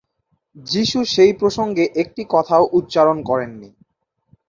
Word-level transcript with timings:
যিশু 0.67 0.99
সেই 1.13 1.31
প্রসঙ্গে 1.33 1.83
একটি 1.95 2.23
কথাও 2.29 2.63
উচ্চারণ 2.71 3.17
করেননি। 3.23 3.69